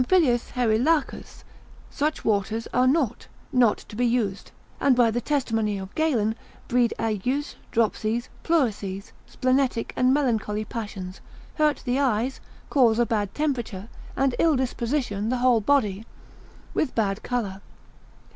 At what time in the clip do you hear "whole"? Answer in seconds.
15.37-15.61